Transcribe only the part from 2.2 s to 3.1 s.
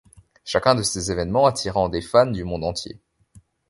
du monde entier.